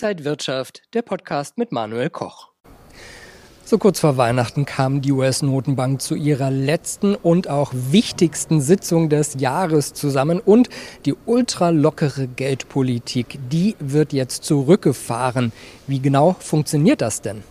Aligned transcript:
Inside 0.00 0.24
Wirtschaft, 0.24 0.82
der 0.94 1.02
Podcast 1.02 1.58
mit 1.58 1.72
Manuel 1.72 2.08
Koch. 2.08 2.50
So 3.64 3.78
kurz 3.78 3.98
vor 3.98 4.16
Weihnachten 4.16 4.64
kam 4.64 5.00
die 5.00 5.10
US-Notenbank 5.10 6.00
zu 6.00 6.14
ihrer 6.14 6.52
letzten 6.52 7.16
und 7.16 7.48
auch 7.48 7.72
wichtigsten 7.74 8.60
Sitzung 8.60 9.08
des 9.08 9.40
Jahres 9.40 9.94
zusammen 9.94 10.38
und 10.38 10.68
die 11.04 11.16
ultralockere 11.26 12.28
Geldpolitik, 12.28 13.40
die 13.50 13.74
wird 13.80 14.12
jetzt 14.12 14.44
zurückgefahren. 14.44 15.50
Wie 15.88 15.98
genau 15.98 16.36
funktioniert 16.38 17.00
das 17.00 17.20
denn? 17.20 17.42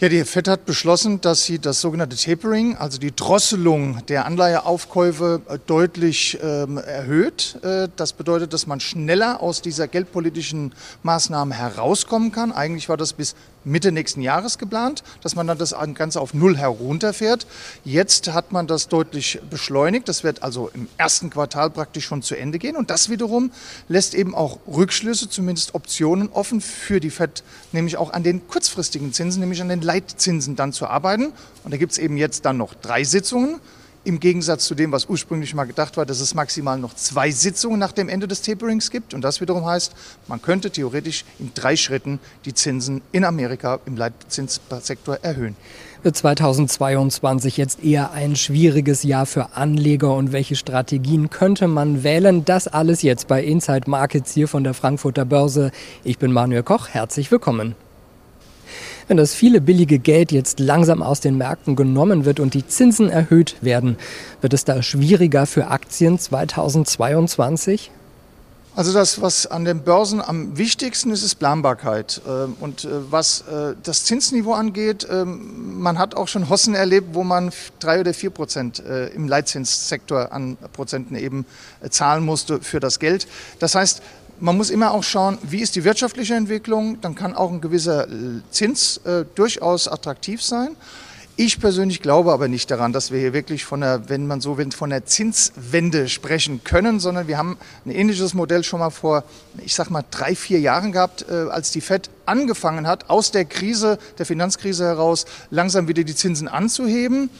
Ja, 0.00 0.08
die 0.08 0.24
FED 0.24 0.48
hat 0.48 0.66
beschlossen, 0.66 1.20
dass 1.20 1.44
sie 1.44 1.60
das 1.60 1.80
sogenannte 1.80 2.16
Tapering, 2.16 2.76
also 2.76 2.98
die 2.98 3.14
Drosselung 3.14 4.04
der 4.06 4.24
Anleiheaufkäufe 4.26 5.40
äh, 5.48 5.58
deutlich 5.68 6.36
ähm, 6.42 6.78
erhöht. 6.78 7.60
Äh, 7.62 7.88
das 7.94 8.12
bedeutet, 8.12 8.52
dass 8.52 8.66
man 8.66 8.80
schneller 8.80 9.40
aus 9.40 9.62
dieser 9.62 9.86
geldpolitischen 9.86 10.72
Maßnahme 11.04 11.54
herauskommen 11.54 12.32
kann. 12.32 12.50
Eigentlich 12.50 12.88
war 12.88 12.96
das 12.96 13.12
bis 13.12 13.36
Mitte 13.64 13.92
nächsten 13.92 14.20
Jahres 14.20 14.58
geplant, 14.58 15.02
dass 15.22 15.36
man 15.36 15.46
dann 15.46 15.58
das 15.58 15.74
Ganze 15.94 16.20
auf 16.20 16.34
Null 16.34 16.56
herunterfährt. 16.56 17.46
Jetzt 17.84 18.32
hat 18.32 18.52
man 18.52 18.66
das 18.66 18.88
deutlich 18.88 19.40
beschleunigt. 19.48 20.08
Das 20.08 20.24
wird 20.24 20.42
also 20.42 20.70
im 20.74 20.88
ersten 20.98 21.30
Quartal 21.30 21.70
praktisch 21.70 22.04
schon 22.04 22.20
zu 22.20 22.34
Ende 22.34 22.58
gehen. 22.58 22.76
Und 22.76 22.90
das 22.90 23.08
wiederum 23.08 23.52
lässt 23.88 24.14
eben 24.14 24.34
auch 24.34 24.58
Rückschlüsse, 24.66 25.28
zumindest 25.30 25.74
Optionen 25.74 26.28
offen 26.30 26.60
für 26.60 27.00
die 27.00 27.10
FED, 27.10 27.42
nämlich 27.72 27.96
auch 27.96 28.12
an 28.12 28.22
den 28.22 28.46
kurzfristigen 28.48 29.12
Zinsen, 29.12 29.40
nämlich 29.40 29.62
an 29.62 29.68
den 29.68 29.80
Leitzinsen 29.84 30.56
dann 30.56 30.72
zu 30.72 30.86
arbeiten. 30.86 31.32
Und 31.62 31.72
da 31.72 31.76
gibt 31.76 31.92
es 31.92 31.98
eben 31.98 32.16
jetzt 32.16 32.44
dann 32.44 32.56
noch 32.56 32.74
drei 32.74 33.04
Sitzungen. 33.04 33.60
Im 34.06 34.20
Gegensatz 34.20 34.66
zu 34.66 34.74
dem, 34.74 34.92
was 34.92 35.06
ursprünglich 35.06 35.54
mal 35.54 35.64
gedacht 35.64 35.96
war, 35.96 36.04
dass 36.04 36.20
es 36.20 36.34
maximal 36.34 36.78
noch 36.78 36.94
zwei 36.94 37.30
Sitzungen 37.30 37.78
nach 37.78 37.92
dem 37.92 38.10
Ende 38.10 38.28
des 38.28 38.42
Taperings 38.42 38.90
gibt. 38.90 39.14
Und 39.14 39.22
das 39.22 39.40
wiederum 39.40 39.64
heißt, 39.64 39.94
man 40.28 40.42
könnte 40.42 40.70
theoretisch 40.70 41.24
in 41.38 41.52
drei 41.54 41.74
Schritten 41.74 42.20
die 42.44 42.52
Zinsen 42.52 43.00
in 43.12 43.24
Amerika 43.24 43.80
im 43.86 43.96
Leitzinssektor 43.96 45.20
erhöhen. 45.22 45.56
Wird 46.02 46.18
2022 46.18 47.56
jetzt 47.56 47.82
eher 47.82 48.12
ein 48.12 48.36
schwieriges 48.36 49.04
Jahr 49.04 49.24
für 49.24 49.56
Anleger 49.56 50.14
und 50.14 50.32
welche 50.32 50.54
Strategien 50.54 51.30
könnte 51.30 51.66
man 51.66 52.04
wählen? 52.04 52.44
Das 52.44 52.68
alles 52.68 53.00
jetzt 53.00 53.26
bei 53.26 53.42
Inside 53.42 53.88
Markets 53.88 54.34
hier 54.34 54.48
von 54.48 54.64
der 54.64 54.74
Frankfurter 54.74 55.24
Börse. 55.24 55.70
Ich 56.02 56.18
bin 56.18 56.30
Manuel 56.30 56.62
Koch, 56.62 56.88
herzlich 56.88 57.30
willkommen. 57.30 57.74
Wenn 59.06 59.18
das 59.18 59.34
viele 59.34 59.60
billige 59.60 59.98
Geld 59.98 60.32
jetzt 60.32 60.60
langsam 60.60 61.02
aus 61.02 61.20
den 61.20 61.36
Märkten 61.36 61.76
genommen 61.76 62.24
wird 62.24 62.40
und 62.40 62.54
die 62.54 62.66
Zinsen 62.66 63.10
erhöht 63.10 63.56
werden, 63.60 63.96
wird 64.40 64.54
es 64.54 64.64
da 64.64 64.82
schwieriger 64.82 65.46
für 65.46 65.68
Aktien 65.68 66.18
2022? 66.18 67.90
Also 68.76 68.92
das, 68.92 69.20
was 69.20 69.46
an 69.46 69.64
den 69.64 69.82
Börsen 69.82 70.20
am 70.20 70.58
wichtigsten 70.58 71.12
ist, 71.12 71.22
ist 71.22 71.36
Planbarkeit. 71.36 72.20
Ähm, 72.26 72.56
und 72.58 72.84
äh, 72.84 72.88
was 73.10 73.42
äh, 73.42 73.74
das 73.80 74.04
Zinsniveau 74.04 74.52
angeht, 74.52 75.06
ähm, 75.08 75.80
man 75.80 75.96
hat 75.96 76.16
auch 76.16 76.26
schon 76.26 76.48
Hossen 76.48 76.74
erlebt, 76.74 77.08
wo 77.12 77.22
man 77.22 77.52
drei 77.78 78.00
oder 78.00 78.12
vier 78.12 78.30
Prozent 78.30 78.80
äh, 78.80 79.08
im 79.08 79.28
Leitzinssektor 79.28 80.32
an 80.32 80.56
Prozenten 80.72 81.14
eben 81.14 81.46
zahlen 81.88 82.24
musste 82.24 82.60
für 82.60 82.80
das 82.80 82.98
Geld. 82.98 83.28
Das 83.60 83.76
heißt, 83.76 84.02
man 84.40 84.56
muss 84.56 84.70
immer 84.70 84.92
auch 84.92 85.02
schauen, 85.02 85.38
wie 85.42 85.60
ist 85.60 85.76
die 85.76 85.84
wirtschaftliche 85.84 86.34
Entwicklung. 86.34 87.00
Dann 87.00 87.14
kann 87.14 87.34
auch 87.34 87.50
ein 87.50 87.60
gewisser 87.60 88.06
Zins 88.50 88.98
äh, 88.98 89.24
durchaus 89.34 89.88
attraktiv 89.88 90.42
sein. 90.42 90.76
Ich 91.36 91.58
persönlich 91.58 92.00
glaube 92.00 92.32
aber 92.32 92.46
nicht 92.46 92.70
daran, 92.70 92.92
dass 92.92 93.10
wir 93.10 93.18
hier 93.18 93.32
wirklich 93.32 93.64
von 93.64 93.80
der, 93.80 94.08
wenn 94.08 94.28
man 94.28 94.40
so 94.40 94.56
will, 94.56 94.70
von 94.70 94.90
der 94.90 95.04
Zinswende 95.04 96.08
sprechen 96.08 96.62
können, 96.62 97.00
sondern 97.00 97.26
wir 97.26 97.38
haben 97.38 97.58
ein 97.84 97.90
ähnliches 97.90 98.34
Modell 98.34 98.62
schon 98.62 98.78
mal 98.78 98.90
vor, 98.90 99.24
ich 99.64 99.74
sag 99.74 99.90
mal, 99.90 100.04
drei, 100.12 100.36
vier 100.36 100.60
Jahren 100.60 100.92
gehabt, 100.92 101.26
äh, 101.28 101.50
als 101.50 101.72
die 101.72 101.80
FED 101.80 102.08
angefangen 102.24 102.86
hat, 102.86 103.10
aus 103.10 103.32
der 103.32 103.46
Krise, 103.46 103.98
der 104.18 104.26
Finanzkrise 104.26 104.84
heraus, 104.84 105.24
langsam 105.50 105.88
wieder 105.88 106.04
die 106.04 106.14
Zinsen 106.14 106.46
anzuheben 106.46 107.30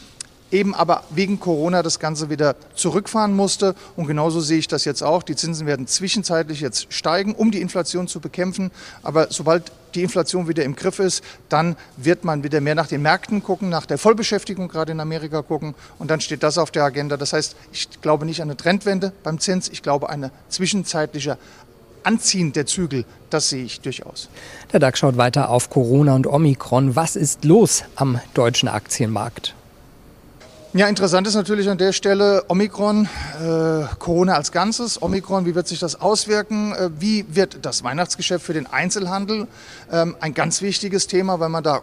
eben 0.51 0.75
aber 0.75 1.05
wegen 1.11 1.41
Corona 1.41 1.83
das 1.83 1.99
Ganze 1.99 2.31
wieder 2.31 2.57
zurückfahren 2.75 3.35
musste. 3.35 3.75
Und 3.97 4.07
genauso 4.07 4.41
sehe 4.41 4.59
ich 4.59 4.69
das 4.69 4.85
jetzt 4.85 5.03
auch. 5.03 5.23
Die 5.23 5.37
Zinsen 5.37 5.67
werden 5.67 5.87
zwischenzeitlich 5.87 6.61
jetzt 6.61 6.93
steigen, 6.93 7.35
um 7.35 7.51
die 7.51 7.61
Inflation 7.61 8.09
zu 8.09 8.21
bekämpfen. 8.21 8.71
Aber 9.03 9.29
sobald 9.31 9.73
die 9.95 10.03
Inflation 10.03 10.49
wieder 10.49 10.65
im 10.65 10.77
Griff 10.77 10.99
ist, 10.99 11.23
dann 11.49 11.77
wird 11.97 12.25
man 12.25 12.43
wieder 12.43 12.61
mehr 12.61 12.75
nach 12.75 12.89
den 12.89 13.03
Märkten 13.03 13.43
gucken, 13.43 13.69
nach 13.69 13.87
der 13.87 13.99
Vollbeschäftigung 13.99 14.69
gerade 14.69 14.93
in 14.93 15.01
Amerika 15.01 15.43
gucken. 15.43 15.75
Und 15.99 16.11
dann 16.11 16.21
steht 16.21 16.43
das 16.43 16.59
auf 16.59 16.71
der 16.71 16.85
Agenda. 16.85 17.17
Das 17.17 17.33
heißt, 17.33 17.57
ich 17.73 18.01
glaube 18.01 18.27
nicht 18.27 18.41
an 18.43 18.49
eine 18.49 18.57
Trendwende 18.57 19.13
beim 19.23 19.39
Zins. 19.39 19.69
Ich 19.69 19.83
glaube 19.83 20.09
eine 20.11 20.31
zwischenzeitliche 20.49 21.39
Anziehen 22.05 22.53
der 22.53 22.67
Zügel, 22.67 23.07
das 23.31 23.49
sehe 23.49 23.65
ich 23.65 23.81
durchaus. 23.81 24.29
Der 24.73 24.81
DAX 24.81 24.99
schaut 24.99 25.17
weiter 25.17 25.49
auf 25.49 25.71
Corona 25.71 26.15
und 26.15 26.27
Omikron. 26.27 26.97
Was 26.97 27.17
ist 27.17 27.45
los 27.45 27.85
am 27.97 28.21
deutschen 28.35 28.69
Aktienmarkt? 28.69 29.55
Ja, 30.77 30.89
interessant 30.89 31.25
ist 31.29 31.37
natürlich 31.37 31.71
an 31.71 31.79
der 31.79 31.93
Stelle 31.93 32.47
Omikron, 32.49 33.09
äh, 33.41 33.85
Corona 34.01 34.35
als 34.35 34.51
Ganzes. 34.51 35.01
Omikron, 35.01 35.47
wie 35.47 35.55
wird 35.55 35.69
sich 35.69 35.79
das 35.79 36.01
auswirken? 36.01 36.73
Äh, 36.73 36.91
wie 36.99 37.25
wird 37.29 37.65
das 37.65 37.85
Weihnachtsgeschäft 37.85 38.45
für 38.45 38.55
den 38.55 38.67
Einzelhandel? 38.67 39.47
Ähm, 39.93 40.17
ein 40.19 40.35
ganz 40.35 40.63
wichtiges 40.63 41.07
Thema, 41.07 41.39
weil 41.39 41.49
man 41.49 41.63
da 41.63 41.83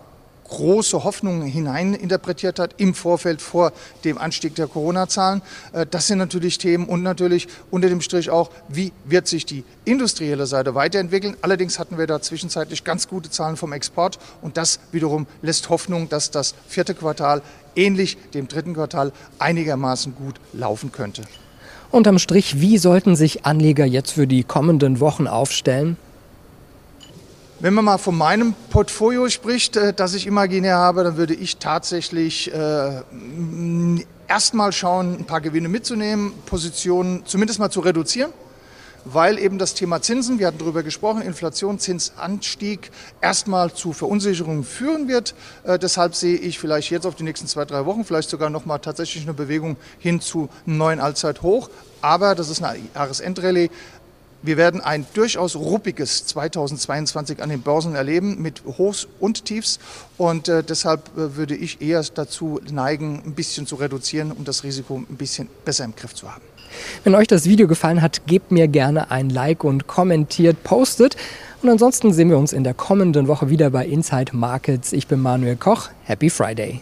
große 0.51 1.03
Hoffnungen 1.03 1.47
hineininterpretiert 1.47 2.59
hat 2.59 2.75
im 2.77 2.93
Vorfeld 2.93 3.41
vor 3.41 3.71
dem 4.03 4.17
Anstieg 4.17 4.53
der 4.55 4.67
Corona-Zahlen. 4.67 5.41
Äh, 5.73 5.87
das 5.89 6.07
sind 6.07 6.19
natürlich 6.19 6.57
Themen 6.57 6.85
und 6.85 7.01
natürlich 7.01 7.47
unter 7.71 7.89
dem 7.89 8.01
Strich 8.01 8.29
auch, 8.29 8.51
wie 8.67 8.91
wird 9.05 9.27
sich 9.27 9.45
die 9.45 9.63
industrielle 9.85 10.45
Seite 10.45 10.75
weiterentwickeln. 10.75 11.35
Allerdings 11.41 11.79
hatten 11.79 11.97
wir 11.97 12.05
da 12.05 12.21
zwischenzeitlich 12.21 12.83
ganz 12.83 13.07
gute 13.07 13.31
Zahlen 13.31 13.57
vom 13.57 13.73
Export 13.73 14.19
und 14.41 14.57
das 14.57 14.79
wiederum 14.91 15.25
lässt 15.41 15.69
Hoffnung, 15.69 16.09
dass 16.09 16.29
das 16.31 16.53
vierte 16.67 16.93
Quartal 16.93 17.41
ähnlich 17.75 18.17
dem 18.33 18.47
dritten 18.47 18.73
Quartal 18.73 19.13
einigermaßen 19.39 20.13
gut 20.15 20.35
laufen 20.53 20.91
könnte. 20.91 21.23
Unterm 21.91 22.19
Strich, 22.19 22.59
wie 22.59 22.77
sollten 22.77 23.15
sich 23.15 23.45
Anleger 23.45 23.85
jetzt 23.85 24.11
für 24.11 24.27
die 24.27 24.43
kommenden 24.43 24.99
Wochen 24.99 25.27
aufstellen? 25.27 25.97
Wenn 27.61 27.75
man 27.75 27.85
mal 27.85 27.99
von 27.99 28.17
meinem 28.17 28.55
Portfolio 28.71 29.29
spricht, 29.29 29.77
äh, 29.77 29.93
das 29.93 30.15
ich 30.15 30.25
imaginär 30.25 30.77
habe, 30.77 31.03
dann 31.03 31.17
würde 31.17 31.35
ich 31.35 31.57
tatsächlich 31.57 32.51
äh, 32.51 33.01
erstmal 34.27 34.71
schauen, 34.71 35.19
ein 35.19 35.25
paar 35.25 35.41
Gewinne 35.41 35.69
mitzunehmen, 35.69 36.33
Positionen 36.47 37.23
zumindest 37.27 37.59
mal 37.59 37.69
zu 37.69 37.81
reduzieren 37.81 38.33
weil 39.05 39.39
eben 39.39 39.57
das 39.57 39.73
Thema 39.73 40.01
Zinsen, 40.01 40.39
wir 40.39 40.47
hatten 40.47 40.59
darüber 40.59 40.83
gesprochen, 40.83 41.21
Inflation, 41.21 41.79
Zinsanstieg 41.79 42.91
erstmal 43.21 43.73
zu 43.73 43.93
Verunsicherungen 43.93 44.63
führen 44.63 45.07
wird. 45.07 45.33
Äh, 45.63 45.79
deshalb 45.79 46.15
sehe 46.15 46.37
ich 46.37 46.59
vielleicht 46.59 46.91
jetzt 46.91 47.05
auf 47.05 47.15
die 47.15 47.23
nächsten 47.23 47.47
zwei, 47.47 47.65
drei 47.65 47.85
Wochen 47.85 48.03
vielleicht 48.03 48.29
sogar 48.29 48.49
nochmal 48.49 48.79
tatsächlich 48.79 49.23
eine 49.23 49.33
Bewegung 49.33 49.77
hin 49.99 50.21
zu 50.21 50.49
einem 50.65 50.77
neuen 50.77 50.99
Allzeithoch. 50.99 51.69
Aber 52.01 52.35
das 52.35 52.49
ist 52.49 52.63
eine 52.63 52.79
Jahresendrallye. 52.95 53.69
Wir 54.43 54.57
werden 54.57 54.81
ein 54.81 55.05
durchaus 55.13 55.55
ruppiges 55.55 56.25
2022 56.25 57.43
an 57.43 57.49
den 57.49 57.61
Börsen 57.61 57.93
erleben 57.93 58.41
mit 58.41 58.63
Hochs 58.65 59.07
und 59.19 59.45
Tiefs. 59.45 59.79
Und 60.17 60.47
äh, 60.47 60.63
deshalb 60.63 61.15
äh, 61.15 61.35
würde 61.35 61.55
ich 61.55 61.81
eher 61.81 62.03
dazu 62.15 62.59
neigen, 62.71 63.21
ein 63.25 63.33
bisschen 63.33 63.67
zu 63.67 63.75
reduzieren, 63.75 64.31
um 64.31 64.43
das 64.43 64.63
Risiko 64.63 64.97
ein 64.97 65.15
bisschen 65.15 65.47
besser 65.63 65.85
im 65.85 65.95
Griff 65.95 66.15
zu 66.15 66.31
haben. 66.31 66.41
Wenn 67.03 67.15
euch 67.15 67.27
das 67.27 67.45
Video 67.45 67.67
gefallen 67.67 68.01
hat, 68.01 68.25
gebt 68.25 68.51
mir 68.51 68.67
gerne 68.67 69.11
ein 69.11 69.29
Like 69.29 69.63
und 69.63 69.87
kommentiert, 69.87 70.63
postet. 70.63 71.17
Und 71.61 71.69
ansonsten 71.69 72.11
sehen 72.13 72.29
wir 72.29 72.37
uns 72.37 72.53
in 72.53 72.63
der 72.63 72.73
kommenden 72.73 73.27
Woche 73.27 73.49
wieder 73.49 73.69
bei 73.69 73.85
Inside 73.85 74.35
Markets. 74.35 74.93
Ich 74.93 75.07
bin 75.07 75.19
Manuel 75.19 75.55
Koch. 75.55 75.89
Happy 76.05 76.29
Friday. 76.29 76.81